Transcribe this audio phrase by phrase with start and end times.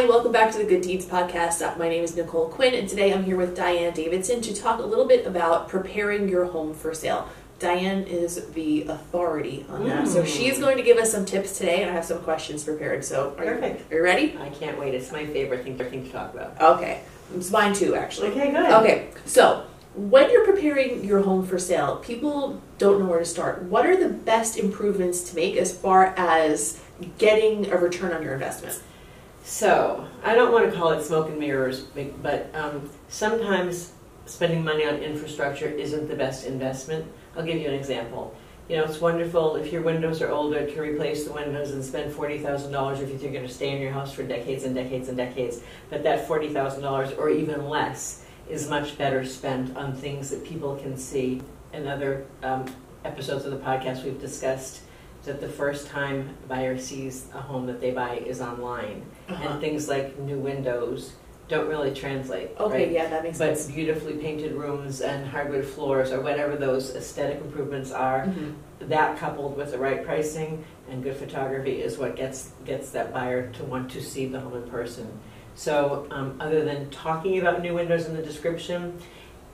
[0.00, 1.76] Hi, welcome back to the Good Deeds Podcast.
[1.76, 4.82] My name is Nicole Quinn, and today I'm here with Diane Davidson to talk a
[4.82, 7.28] little bit about preparing your home for sale.
[7.58, 10.26] Diane is the authority on that, so Mm.
[10.26, 13.04] she's going to give us some tips today, and I have some questions prepared.
[13.04, 13.92] So, are you, Perfect.
[13.92, 14.38] are you ready?
[14.40, 14.94] I can't wait.
[14.94, 16.58] It's my favorite thing, thing to talk about.
[16.78, 17.02] Okay,
[17.36, 18.28] it's mine too, actually.
[18.28, 18.70] Okay, good.
[18.70, 19.64] Okay, so
[19.94, 23.64] when you're preparing your home for sale, people don't know where to start.
[23.64, 26.80] What are the best improvements to make as far as
[27.18, 28.80] getting a return on your investment?
[29.42, 31.80] So, I don't want to call it smoke and mirrors,
[32.22, 33.92] but um, sometimes
[34.26, 37.10] spending money on infrastructure isn't the best investment.
[37.36, 38.34] I'll give you an example.
[38.68, 42.14] You know, it's wonderful if your windows are older to replace the windows and spend
[42.14, 45.08] $40,000 if you think you're going to stay in your house for decades and decades
[45.08, 45.60] and decades.
[45.88, 50.96] But that $40,000 or even less is much better spent on things that people can
[50.96, 51.42] see.
[51.72, 52.66] In other um,
[53.04, 54.82] episodes of the podcast, we've discussed
[55.24, 59.48] that the first time a buyer sees a home that they buy is online Uh-huh.
[59.48, 61.12] and things like new windows
[61.48, 62.50] don't really translate.
[62.60, 62.92] Okay, right?
[62.92, 63.50] yeah, that makes sense.
[63.50, 63.74] But sense.
[63.74, 68.54] beautifully painted rooms and hardwood floors or whatever those aesthetic improvements are, Mhm.
[68.88, 73.50] that coupled with the right pricing and good photography is what gets gets that buyer
[73.52, 75.08] to want to see the home in person.
[75.56, 78.94] So, um, other than talking about new windows in the description,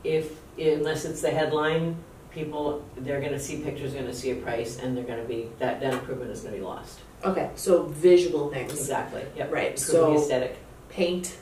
[0.05, 1.97] if unless it's the headline,
[2.37, 5.21] people they're going to see pictures, they're going to see a price, and they're going
[5.21, 7.01] to be that that improvement is going to be lost.
[7.25, 8.73] Okay, so visual things.
[8.73, 9.25] Exactly.
[9.37, 9.51] Yep.
[9.51, 10.57] Right, Improving so- aesthetic.
[10.91, 11.37] Paint,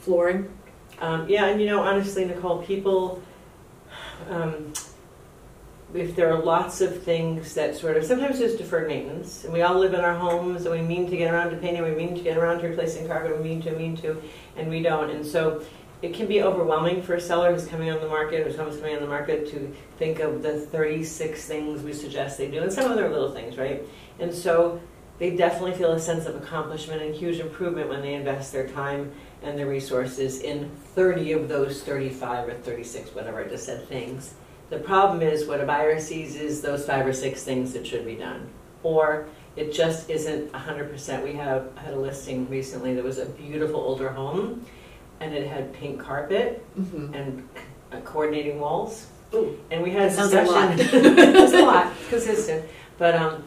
[0.00, 0.48] flooring.
[1.00, 3.22] Um, yeah, and you know, honestly, Nicole, people,
[4.28, 4.72] um,
[5.94, 9.62] if there are lots of things that sort of, sometimes there's deferred maintenance, and we
[9.62, 12.14] all live in our homes, and we mean to get around to painting, we mean
[12.14, 14.20] to get around to replacing carpet, we mean to, mean to,
[14.56, 15.10] and we don't.
[15.10, 15.62] And so
[16.02, 19.02] it can be overwhelming for a seller who's coming on the market, who's coming on
[19.02, 22.96] the market, to think of the 36 things we suggest they do, and some of
[22.96, 23.82] them little things, right?
[24.18, 24.80] And so
[25.18, 29.12] they definitely feel a sense of accomplishment and huge improvement when they invest their time
[29.42, 34.34] and their resources in 30 of those 35 or 36, whatever I just said, things.
[34.70, 38.06] The problem is what a buyer sees is those five or six things that should
[38.06, 38.48] be done.
[38.82, 41.22] Or it just isn't 100%.
[41.22, 44.64] We have had a listing recently that was a beautiful older home
[45.20, 47.14] and it had pink carpet Mm-hmm.
[47.14, 47.48] and
[47.92, 49.06] uh, coordinating walls.
[49.34, 50.76] Ooh, And we had a That sounds like a lot.
[50.76, 51.18] discussion.
[51.18, 52.64] it's a lot, consistent.
[52.98, 53.44] But um,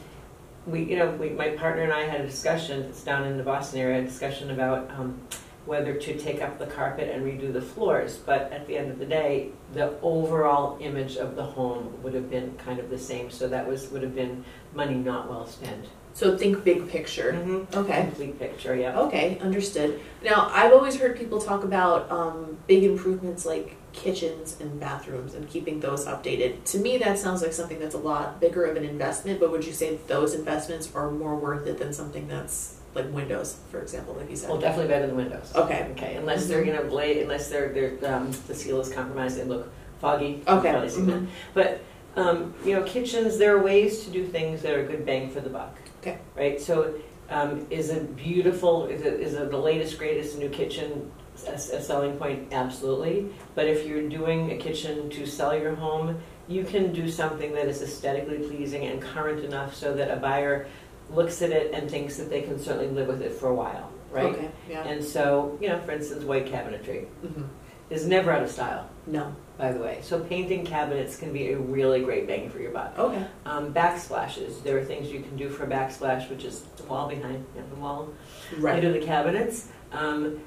[0.65, 2.83] we, you know, we, my partner and I had a discussion.
[2.83, 3.99] It's down in the Boston area.
[4.01, 5.19] A discussion about um,
[5.65, 8.17] whether to take up the carpet and redo the floors.
[8.17, 12.29] But at the end of the day, the overall image of the home would have
[12.29, 13.29] been kind of the same.
[13.29, 15.85] So that was would have been money not well spent.
[16.13, 17.33] So think big picture.
[17.33, 17.77] Mm-hmm.
[17.77, 18.01] Okay.
[18.03, 18.75] Complete picture.
[18.75, 18.99] Yeah.
[18.99, 19.99] Okay, understood.
[20.23, 25.47] Now, I've always heard people talk about um, big improvements like kitchens and bathrooms and
[25.49, 26.63] keeping those updated.
[26.65, 29.65] To me, that sounds like something that's a lot bigger of an investment, but would
[29.65, 34.13] you say those investments are more worth it than something that's like windows, for example,
[34.13, 34.49] like you said?
[34.49, 35.51] Well, definitely better than windows.
[35.55, 35.87] Okay.
[35.91, 36.15] Okay.
[36.15, 39.71] Unless they're you know blade, unless they're they're um, the seal is compromised, they look
[39.99, 40.43] foggy.
[40.47, 40.71] Okay.
[40.71, 41.21] probably seen that.
[41.21, 41.27] mhm.
[41.55, 41.81] But
[42.15, 45.31] um, you know, kitchens, there are ways to do things that are a good bang
[45.31, 45.75] for the buck.
[46.03, 46.17] Okay.
[46.35, 46.59] Right.
[46.59, 46.95] So,
[47.29, 51.09] um, is it beautiful, is it is it the latest greatest new kitchen
[51.47, 52.51] a, a selling point?
[52.51, 53.29] Absolutely.
[53.55, 57.67] But if you're doing a kitchen to sell your home, you can do something that
[57.67, 60.67] is aesthetically pleasing and current enough so that a buyer
[61.09, 63.89] looks at it and thinks that they can certainly live with it for a while.
[64.11, 64.25] Right.
[64.25, 64.83] Okay, yeah.
[64.83, 67.43] And so, you know, for instance, white cabinetry hmm
[67.89, 69.35] is never out of style No.
[69.57, 69.99] by the way.
[70.01, 72.97] So painting cabinets can be a really great bang for your buck.
[72.97, 73.25] Okay.
[73.45, 74.63] Um, backsplashes.
[74.63, 77.61] There are things you can do for a backsplash, which is the wall behind you
[77.61, 78.09] know, the wall
[78.57, 78.83] Right.
[78.83, 79.67] into the cabinets.
[79.91, 80.39] Um,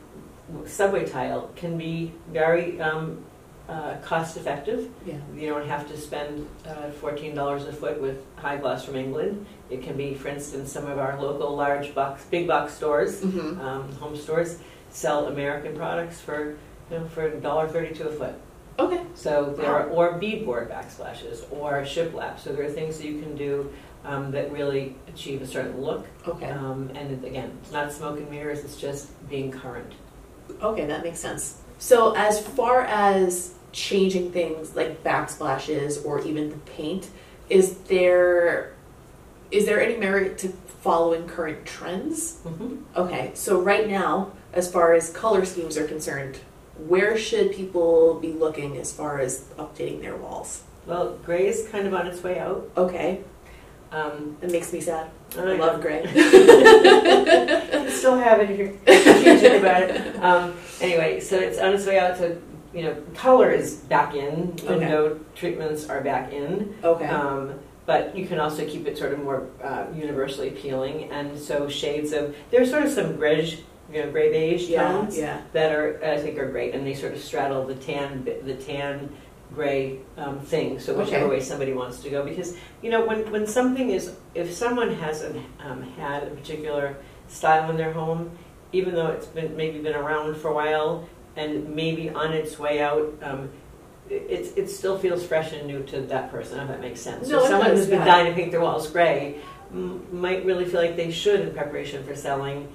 [0.65, 3.25] subway tile can be very um,
[3.69, 4.89] uh, cost effective.
[5.05, 5.17] Yeah.
[5.35, 9.45] You don't have to spend uh, $14 a foot with high gloss from England.
[9.71, 13.61] It can be, for instance, some of our local large box, big box stores, hmm
[13.61, 14.59] um, home stores,
[14.91, 16.57] sell American products for
[16.91, 18.35] you know for $1.32 a foot.
[18.79, 19.03] Okay.
[19.15, 22.39] So there are, or beadboard backsplashes, or shiplap.
[22.39, 23.73] So there are things that you can do
[24.05, 26.07] um, that really achieve a certain look.
[26.29, 26.51] Okay.
[26.51, 28.61] Um, and it- again, it's not smoke and mirrors.
[28.65, 29.93] It's just being current.
[30.63, 31.61] Okay, that makes sense.
[31.79, 37.09] So, as far as changing things like backsplashes or even the paint,
[37.51, 38.73] is there
[39.51, 40.49] is there any merit to
[40.81, 42.41] following current trends?
[42.45, 42.77] Mm-hmm.
[42.97, 46.39] Okay, so right now, as far as color schemes are concerned,
[46.79, 50.63] where should people be looking as far as updating their walls?
[50.87, 52.71] Well, gray is kind of on its way out.
[52.77, 53.21] Okay,
[53.93, 55.11] Um, that makes me sad.
[55.37, 56.03] I I love gray.
[56.03, 60.17] you still have it if you're about it.
[60.23, 62.41] Um, anyway, so it's on its way out to,
[62.75, 64.55] you know, color is back in.
[64.69, 66.75] Window treatments are back in.
[66.85, 67.07] Okay.
[67.07, 67.55] Um,
[67.87, 71.11] but you can also keep it sort of more uh, universally appealing.
[71.11, 73.61] And so shades of, there's sort of some grayish,
[73.93, 75.41] you know, gray beige Yeah, tones yeah.
[75.53, 79.11] that are I think are great, and they sort of straddle the tan the tan
[79.55, 80.79] gray um, thing.
[80.81, 81.37] So whichever Okay.
[81.37, 85.37] way somebody wants to go, because you know when when something is if someone hasn't
[85.61, 86.97] um, had a particular
[87.29, 88.31] style in their home,
[88.73, 92.81] even though it's been maybe been around for a while and maybe on its way
[92.81, 93.13] out.
[93.23, 93.51] Um,
[94.09, 97.27] it, it still feels fresh and new to that person, if that makes sense.
[97.29, 98.05] No, so it someone does, who's been yeah.
[98.05, 99.41] dying to paint their walls gray
[99.73, 102.69] m- might really feel like they should in preparation for selling,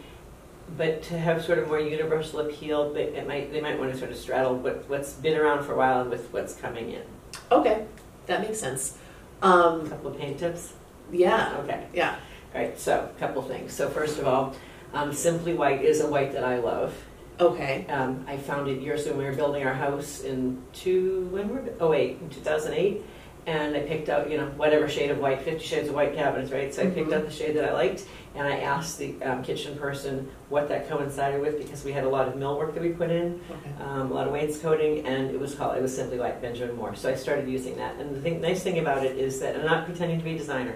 [0.78, 3.98] but to have sort of more universal appeal, they, it might, they might want to
[3.98, 7.04] sort of straddle what, what's been around for a while with what's coming in.
[7.52, 7.86] Okay,
[8.28, 8.98] that makes sense.
[9.42, 10.74] A Um, couple of paint tips?
[11.12, 11.86] yeah, Okay.
[11.94, 12.16] yeah.
[12.54, 13.74] All right, so a couple things.
[13.74, 14.56] So first of all,
[14.94, 16.94] um, Simply White is a white that I love.
[17.40, 17.86] Okay.
[17.90, 21.50] Um, I found it years ago when we were building our house in two, when
[21.50, 23.02] were, oh wait, in 2008.
[23.48, 26.52] And I picked out, you know, whatever shade of white, 50 shades of white cabinets,
[26.52, 26.72] right?
[26.74, 27.14] So I picked Mhm.
[27.18, 28.04] out the shade that I liked
[28.36, 32.10] and I asked the um, kitchen person what that coincided with because we had a
[32.10, 33.84] lot of millwork that we put in, Okay.
[33.84, 36.96] um, a lot of wainscoting, and it was called, it was Simply White Benjamin Moore.
[36.96, 37.96] So I started using that.
[37.98, 40.38] And the thing, nice thing about it is that, I'm not pretending to be a
[40.38, 40.76] designer,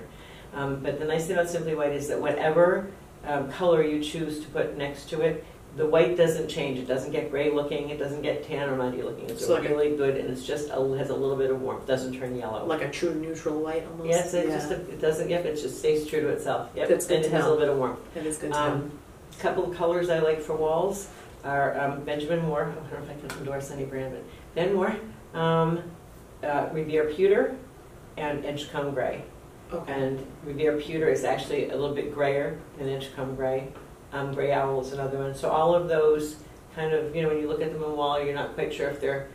[0.53, 2.87] um, but the nice thing about Simply White is that whatever
[3.25, 6.79] um, color you choose to put next to it, the white doesn't change.
[6.79, 7.89] It doesn't get gray looking.
[7.89, 9.29] It doesn't get tan or muddy looking.
[9.29, 11.61] It's So like a- really good, and it's just a, has a little bit of
[11.61, 11.85] warmth.
[11.85, 12.65] Doesn't turn yellow.
[12.65, 14.09] Like a true neutral white almost.
[14.09, 14.55] yes, it yeah.
[14.57, 15.29] just it doesn't.
[15.29, 16.69] Yep, it just stays true to itself.
[16.75, 17.99] Yep, That's good and it has a little bit of warmth.
[18.13, 18.65] that is good to know.
[18.65, 18.99] Um,
[19.37, 21.09] a couple of colors I like for walls
[21.43, 22.65] are um, Benjamin Moore.
[22.71, 24.23] I don't know if I can endorse any brand, but
[24.55, 24.95] Ben Moore,
[25.33, 25.83] um,
[26.41, 27.55] uh, Revere Pewter,
[28.17, 29.23] and Edgecomb Gray.
[29.73, 29.91] Okay.
[29.93, 33.67] And Revere Pewter is actually a little bit grayer than Edgecomb Gray.
[34.15, 35.35] Um, Gray Owl is another one.
[35.35, 36.37] So all of those
[36.73, 38.73] kind of, you know, when you look at them on the wall, you're not quite
[38.73, 39.27] sure if they're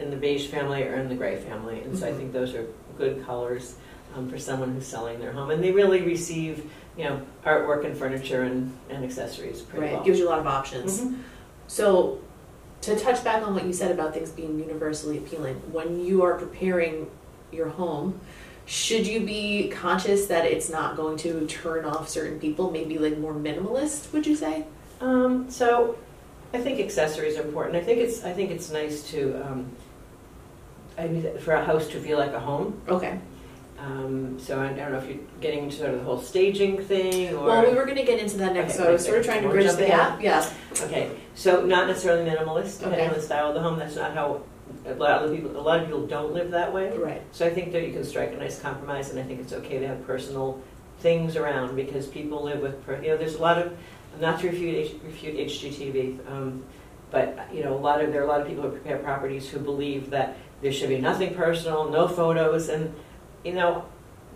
[0.00, 1.80] in the beige family or in the gray family.
[1.82, 2.16] And so I Mhm.
[2.16, 2.66] think those are
[2.98, 3.76] good colors
[4.16, 5.52] um, for someone who's selling their home.
[5.52, 9.94] And they really receive, you know, artwork and furniture and, and accessories pretty Right.
[9.94, 10.02] well.
[10.02, 11.02] Gives you a lot of options.
[11.02, 11.18] Mhm.
[11.68, 12.18] So,
[12.80, 16.34] to touch back on what you said about things being universally appealing, when you are
[16.34, 17.08] preparing
[17.52, 18.18] your home,
[18.70, 22.70] should you be conscious that it's not going to turn off certain people?
[22.70, 24.64] Maybe like more minimalist, would you say?
[25.00, 25.98] Um, so
[26.54, 27.74] I think accessories are important.
[27.76, 29.66] I think it's I think it's nice to um,
[30.96, 32.80] I mean, for a house to feel like a home.
[32.86, 33.18] Okay.
[33.80, 37.34] Um, so I don't know if you're getting into sort of the whole staging thing
[37.34, 39.18] or Well, we were going to get into that next, Okay, so I was sort
[39.18, 40.22] of trying to bridge the gap.
[40.22, 40.48] Yeah.
[40.82, 41.10] okay.
[41.34, 43.08] So not necessarily minimalist, depending Okay.
[43.08, 43.78] on the style of the home.
[43.80, 44.42] That's not how
[44.86, 46.96] a lot of people a lot of people don't live that way.
[46.96, 47.22] Right.
[47.32, 49.78] So I think that you can strike a nice compromise, and I think it's okay
[49.78, 50.60] to have personal
[51.00, 53.76] things around because people live with, per- you know, there's a lot of,
[54.20, 56.62] not to refute, refute HGTV, um,
[57.10, 59.48] but, you know, a lot of, there are a lot of people who prepare properties
[59.48, 62.94] who believe that there should be nothing personal, no photos, and,
[63.44, 63.84] you know,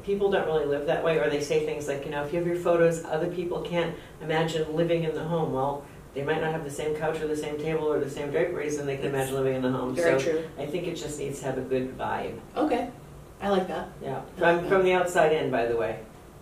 [0.04, 2.38] people don't really live that way, or they say things like, you know, if you
[2.38, 5.52] have your photos, other people can't imagine living in the home.
[5.52, 5.84] Well,
[6.14, 8.78] they might not have the same couch or the same table or the same draperies,
[8.78, 9.94] and they can imagine living in the home.
[9.94, 10.44] Very So true.
[10.58, 12.38] I think it just needs to have a good vibe.
[12.56, 12.88] Okay.
[13.40, 13.88] I like that.
[14.02, 15.98] Yeah, from, from the outside in, by the way.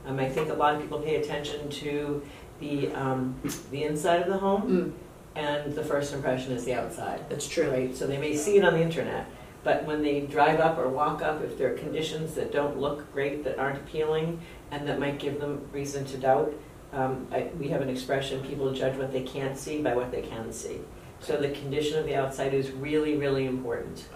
[0.06, 2.22] Um, I think a lot of people pay attention to
[2.60, 3.34] the, um,
[3.70, 4.92] the inside of the home, Mm,
[5.34, 7.70] and the first impression is the outside, that's true.
[7.70, 7.96] right?
[7.96, 9.26] So they may see it on the internet,
[9.64, 13.10] but when they drive up or walk up, if there are conditions that don't look
[13.14, 14.40] great, that aren't appealing,
[14.70, 16.52] and that might give them reason to doubt,
[16.92, 20.22] um, I, we have an expression, people judge what they can't see by what they
[20.22, 20.80] can see.
[21.20, 24.06] So the condition of the outside is really, really important.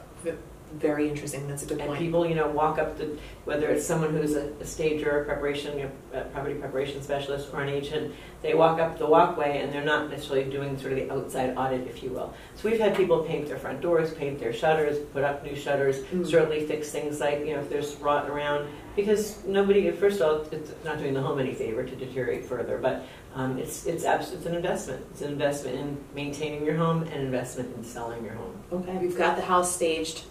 [0.75, 1.47] Very interesting.
[1.49, 2.01] That's a good And point.
[2.01, 5.79] people, you know, walk up the, whether it's someone who's a, a stager, a preparation,
[5.79, 9.73] you know, a property preparation specialist, or an agent, they walk up the walkway and
[9.73, 12.35] they're not necessarily doing sort of the outside audit, if you will.
[12.57, 15.99] So we've had people paint their front doors, paint their shutters, put up new shutters,
[16.07, 16.27] Mm.
[16.27, 20.47] certainly fix things like, you know, if there's rot around, because nobody, first of all,
[20.53, 23.05] it's not doing the home any favor to deteriorate further, but
[23.35, 25.05] um, it's, it's abs- it's an investment.
[25.13, 28.55] It's an investment in maintaining your home and investment in selling your home.
[28.73, 28.97] Okay.
[28.99, 30.25] We've got the house staged.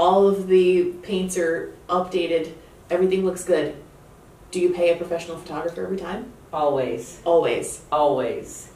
[0.00, 2.54] All of the paints are updated.
[2.88, 3.76] Everything looks good.
[4.50, 6.32] Do you pay a professional photographer every time?
[6.54, 7.20] Always.
[7.26, 7.82] Always.
[7.92, 8.70] always.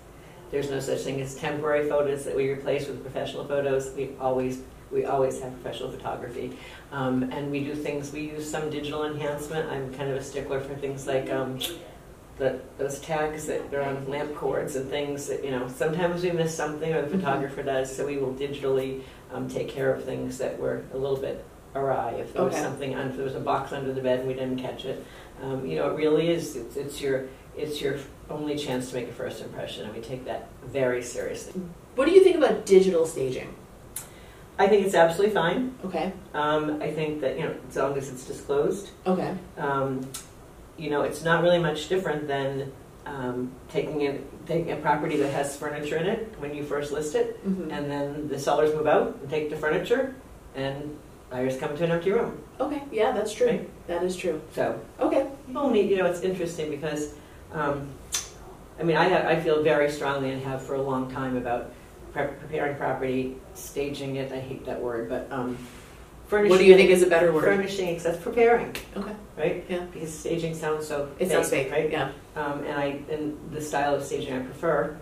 [0.50, 3.94] There's no such thing as temporary photos that we replace with professional photos.
[3.96, 4.60] We always
[4.92, 6.58] we always have professional photography,
[6.92, 8.12] um, and we do things.
[8.12, 9.70] We use some digital enhancement.
[9.70, 11.58] I'm kind of a stickler for things like um,
[12.36, 15.68] the, those tags that are on lamp cords and things that you know.
[15.68, 17.20] Sometimes we miss something, or the Mhm.
[17.20, 19.00] photographer does, so we will digitally
[19.34, 22.12] um, take care of things that were a little bit awry.
[22.12, 22.62] If there was Okay.
[22.62, 25.04] something, if there was a box under the bed and we didn't catch it,
[25.42, 26.54] um, you know, it really is.
[26.56, 27.24] It's, it's your
[27.56, 27.96] it's your
[28.30, 31.60] only chance to make a first impression, and we take that very seriously.
[31.96, 33.54] What do you think about digital staging?
[34.58, 35.74] I think it's absolutely fine.
[35.84, 36.12] Okay.
[36.32, 39.34] Um, I think that you know, as long as it's disclosed, Okay.
[39.58, 40.08] um,
[40.76, 42.72] you know, it's not really much different than
[43.06, 47.14] um, taking it, taking a property that has furniture in it when you first list
[47.14, 47.72] it, Mhm.
[47.72, 50.14] and then the sellers move out and take the furniture,
[50.54, 50.96] and
[51.30, 52.38] buyers come to an empty room.
[52.60, 53.60] Okay, yeah, that's true.
[53.86, 54.40] That is true.
[54.54, 55.26] So Okay.
[55.46, 57.14] people need, you know, it's interesting because,
[57.52, 57.88] um,
[58.78, 61.70] I mean, I have, I feel very strongly and have for a long time about
[62.12, 64.32] pre- preparing property, staging it.
[64.32, 65.58] I hate that word, but um,
[66.26, 66.50] furnishing.
[66.50, 67.44] What do you think is a better word?
[67.44, 69.12] Furnishing, that's preparing, Okay.
[69.36, 69.64] right?
[69.68, 69.84] Yeah.
[69.92, 71.90] Because staging sounds so It sounds fake, right?
[71.90, 72.12] Yeah.
[72.36, 74.96] Um, and I and the style of staging I prefer,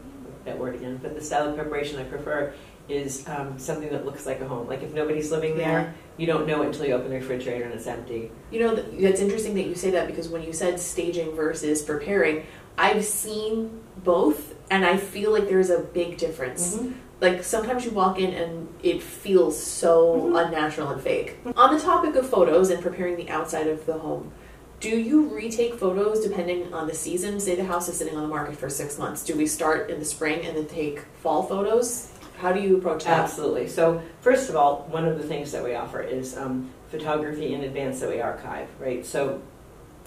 [0.45, 2.52] that word again, but the style of preparation I prefer
[2.88, 4.67] is um, something that looks like a home.
[4.67, 7.73] Like if nobody's living there, you don't know it until you open the refrigerator and
[7.73, 8.31] it's empty.
[8.50, 11.81] You know, th- it's interesting that you say that because when you said staging versus
[11.83, 12.45] preparing,
[12.76, 16.79] I've seen both and I feel like there's a big difference.
[17.23, 20.45] Like sometimes you walk in and it feels so Mhm.
[20.47, 21.37] unnatural and fake.
[21.57, 24.33] On the topic of photos and preparing the outside of the home,
[24.81, 27.38] do you retake photos depending on the season?
[27.38, 29.23] Say the house is sitting on the market for six months.
[29.25, 32.09] Do we start in the spring and then take fall photos?
[32.38, 33.21] How do you approach that?
[33.21, 33.69] Absolutely.
[33.69, 37.62] So, first of all, one of the things that we offer is um, photography in
[37.62, 39.07] advance that we archive, right?
[39.07, 39.41] So,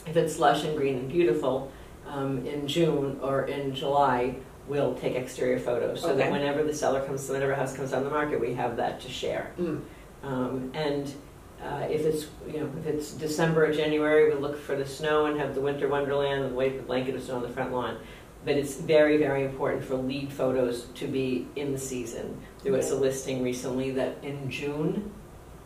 [0.06, 1.72] if it's lush and green and beautiful
[2.06, 4.36] um, in June or in July,
[4.68, 6.18] we'll take exterior photos so Okay.
[6.20, 9.00] that whenever the seller comes, whenever a house comes on the market, we have that
[9.02, 9.52] to share.
[9.60, 9.82] Mm.
[10.24, 11.14] Um, and
[11.64, 15.26] uh, if it's you know if it's December or January, we look for the snow
[15.28, 17.98] and have the winter wonderland and wait the blanket of snow on the front lawn.
[18.44, 22.40] But it's very very important for lead photos to be in the season.
[22.64, 25.12] There was a listing recently that in June,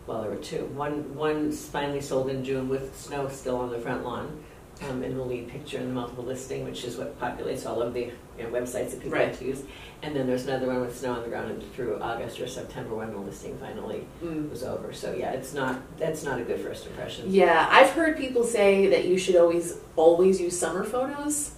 [0.08, 0.66] well there were two.
[0.76, 4.44] One one finally sold in June with snow still on the front lawn.
[4.88, 7.94] Um, in the lead picture in the multiple listing, which is what populates all of
[7.94, 9.28] the you know, websites that people Right.
[9.28, 9.64] like to use.
[10.04, 12.96] And then there's another one with snow on the ground and through August or September
[12.96, 14.50] when the listing finally Mm.
[14.50, 14.94] was over.
[14.94, 17.26] So yeah, it's not that's not a good first impression.
[17.28, 21.52] Yeah, I've heard people say that you should always always use summer photos,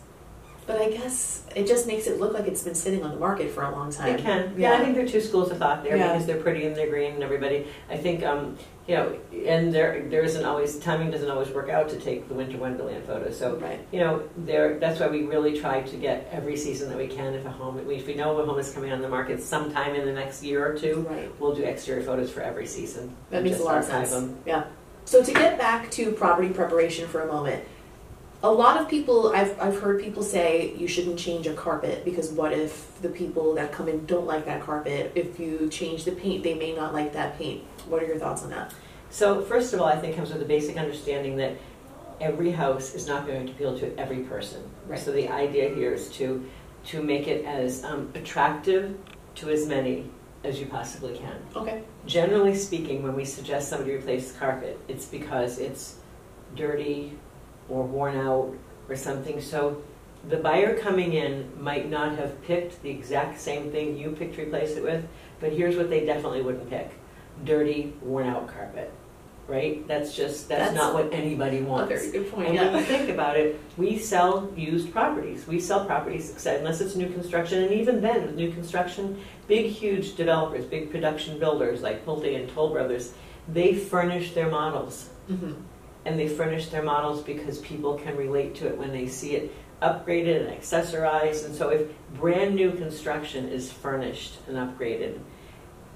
[0.67, 3.51] but I guess it just makes it look like it's been sitting on the market
[3.51, 4.15] for a long time.
[4.15, 4.53] It can.
[4.57, 4.73] Yeah.
[4.73, 6.07] I think there are two schools of thought there Yeah.
[6.13, 7.67] because they're pretty and they're green and everybody.
[7.89, 11.89] I think um, you know, and there there isn't always timing doesn't always work out
[11.89, 13.37] to take the winter wonderland photos.
[13.37, 13.79] So right.
[13.91, 17.33] you know, there that's why we really try to get every season that we can.
[17.33, 20.05] If a home, if we know a home is coming on the market sometime in
[20.05, 21.31] the next year or two, Right.
[21.39, 23.15] we'll do exterior photos for every season.
[23.29, 24.11] That makes a lot of sense.
[24.11, 24.37] them.
[24.45, 24.65] Yeah.
[25.05, 27.63] So to get back to property preparation for a moment,
[28.43, 32.29] a lot of people I've I've heard people say you shouldn't change a carpet because
[32.29, 35.11] what if the people that come in don't like that carpet?
[35.15, 37.63] If you change the paint, they may not like that paint.
[37.87, 38.73] What are your thoughts on that?
[39.09, 41.57] So first of all, I think it comes with a basic understanding that
[42.19, 44.63] every house is not going to appeal to every person.
[44.87, 44.99] Right.
[44.99, 46.43] So the idea here is to
[46.85, 48.97] to make it as um, attractive
[49.35, 50.09] to as many
[50.43, 51.37] as you possibly can.
[51.55, 51.83] Okay.
[52.07, 55.97] Generally speaking, when we suggest somebody replace the carpet, it's because it's
[56.55, 57.13] dirty
[57.71, 58.53] or worn out
[58.89, 59.41] or something.
[59.41, 59.81] So
[60.29, 64.43] the buyer coming in might not have picked the exact same thing you picked to
[64.43, 65.03] replace it with,
[65.39, 66.91] but here's what they definitely wouldn't pick:
[67.43, 68.91] dirty, worn out carpet.
[69.47, 69.85] Right?
[69.85, 71.91] That's just that's, That's not what anybody A wants.
[71.91, 72.49] very good point.
[72.49, 75.45] And when you think about it, we sell used properties.
[75.45, 79.65] We sell properties, except unless it's new construction, and even then, with new construction, big,
[79.65, 83.13] huge developers, big production builders like Pulte and Toll Brothers,
[83.49, 85.09] they furnish their models.
[85.27, 85.53] hmm
[86.05, 89.53] And they furnish their models because people can relate to it when they see it
[89.81, 91.45] upgraded and accessorized.
[91.45, 95.19] And so, if brand new construction is furnished and upgraded,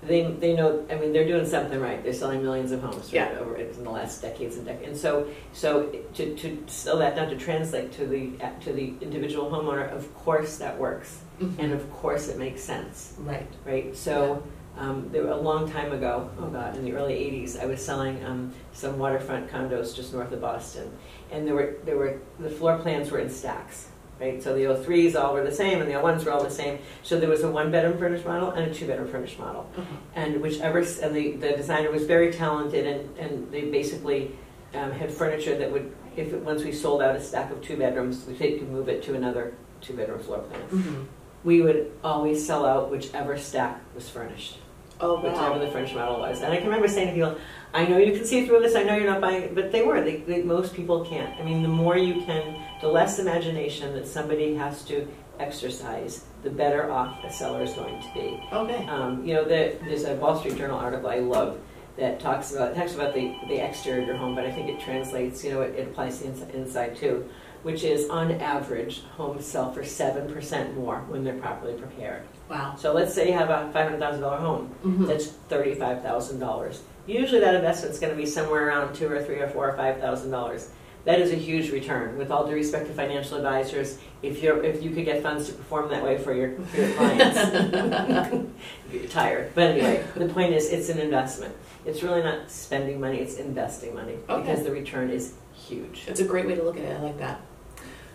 [0.03, 0.85] they, they know.
[0.89, 2.03] I mean, they're doing something right.
[2.03, 3.39] They're selling millions of homes right, Yeah.
[3.39, 4.88] over in the last decades and decades.
[4.88, 8.31] And so, so to, to sell that down to translate to the
[8.62, 11.59] to the individual homeowner, of course that works, mm-hmm.
[11.59, 13.47] and of course it makes sense right.
[13.65, 13.95] right?
[13.95, 14.43] So
[14.77, 18.24] um, there a long time ago, oh god, in the early '80s, I was selling
[18.25, 20.91] um, some waterfront condos just north of Boston,
[21.32, 23.88] and there were there were the floor plans were in stacks,
[24.20, 24.41] right?
[24.44, 26.79] So the 03s all were the same, and the 01s were all the same.
[27.03, 29.86] So there was a one-bedroom furnished model and a two-bedroom furnished model, Mhm.
[30.15, 34.36] and whichever and the, the designer was very talented, and and they basically
[34.74, 37.77] um, had furniture that would, if it, once we sold out a stack of two
[37.77, 41.03] bedrooms, we could move it to another two-bedroom floor plan hmm
[41.44, 44.58] we would always sell out whichever stack was furnished,
[45.02, 45.58] Oh wow.
[45.58, 46.42] the French model was.
[46.42, 47.38] And I can remember saying to people,
[47.74, 49.82] I know you can see through this, I know you're not buying it, but they
[49.82, 50.02] were.
[50.02, 51.38] They, they, most people can't.
[51.40, 55.08] I mean, the more you can, the less imagination that somebody has to
[55.40, 58.42] exercise, the better off a seller is going to be.
[58.54, 58.86] Okay.
[58.88, 61.60] Um, you know, the, there's a Wall Street Journal article I love
[61.98, 64.80] that talks about talks about the, the exterior of your home, but I think it
[64.80, 65.44] translates.
[65.44, 67.28] You know, it, it applies to inside, inside too,
[67.65, 72.22] which is on average, homes sell for seven percent more when they're properly prepared.
[72.48, 72.75] Wow.
[72.77, 75.07] So let's say you have a five hundred thousand dollar home, Mhm.
[75.07, 76.84] that's thirty five thousand dollars.
[77.07, 80.00] Usually that investment's going to be somewhere around two or three or four or five
[80.00, 80.69] thousand dollars.
[81.05, 82.17] that is a huge return.
[82.17, 85.53] With all due respect to financial advisors, if you're if you could get funds to
[85.53, 87.38] perform that way for your, for your clients,
[88.91, 89.51] you're tired.
[89.55, 91.53] But anyway, the point is, it's an investment.
[91.86, 94.41] It's really not spending money; it's investing money Okay.
[94.41, 96.05] because the return is huge.
[96.07, 96.98] It's a great way to look at it.
[97.00, 97.39] I like that.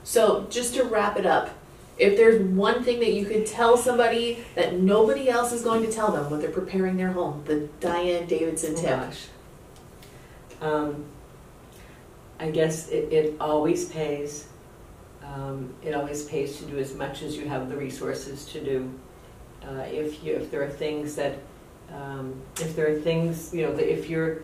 [0.02, 1.50] So, just to wrap it up,
[1.98, 5.92] if there's one thing that you could tell somebody that nobody else is going to
[5.92, 8.98] tell them when they're preparing their home, the Diane Davidson tip.
[8.98, 9.26] Oh, gosh.
[10.62, 11.04] Um,
[12.38, 14.46] I guess it, it always pays.
[15.22, 18.90] Um, it always pays to do as much as you have the resources to do.
[19.62, 21.38] Uh, if you, if there are things that,
[21.92, 24.42] um, if there are things, you know, that if your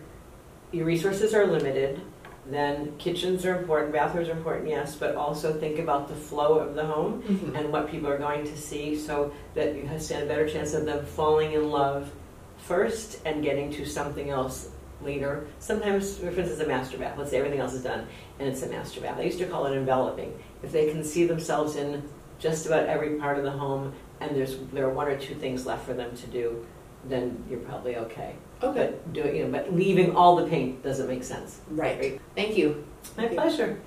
[0.73, 2.03] your resources are limited,
[2.51, 6.75] then kitchens are important, bathrooms are important, yes, but also think about the flow of
[6.75, 7.59] the home Mhm.
[7.59, 10.73] and what people are going to see so that you have stand a better chance
[10.75, 12.11] of them falling in love
[12.59, 14.71] first and getting to something else
[15.03, 15.47] later.
[15.59, 17.17] Sometimes, for instance, a master bath.
[17.19, 18.07] Let's say everything else is done
[18.39, 19.19] and it's a master bath.
[19.19, 20.33] I used to call it enveloping.
[20.63, 22.03] If they can see themselves in
[22.39, 25.67] just about every part of the home and there's there are one or two things
[25.67, 26.65] left for them to do,
[27.09, 28.35] then you're probably okay.
[28.63, 28.87] Okay.
[28.87, 31.61] But do it, you know, but leaving all the paint doesn't make sense.
[31.71, 32.21] Right.
[32.35, 32.87] Thank you.
[33.17, 33.79] My pleasure.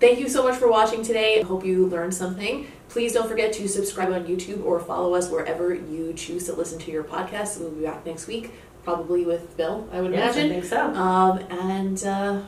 [0.00, 1.40] Thank you so much for watching today.
[1.40, 2.66] I hope you learned something.
[2.88, 6.78] Please don't forget to subscribe on YouTube or follow us wherever you choose to listen
[6.80, 7.60] to your podcast.
[7.60, 10.86] We'll be back next week, probably with Bill, I would Yes, I think so.
[10.94, 12.42] Um, and uh,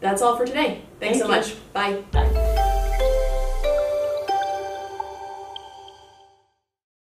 [0.00, 0.82] that's all for today.
[1.00, 1.30] Thanks Thank so you.
[1.30, 1.72] much.
[1.72, 2.02] Bye.
[2.12, 2.51] Bye.